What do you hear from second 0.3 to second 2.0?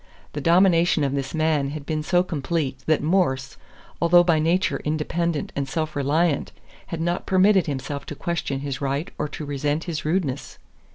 The domination of this man had